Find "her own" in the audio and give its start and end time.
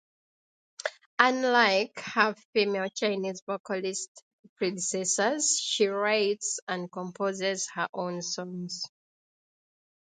7.75-8.23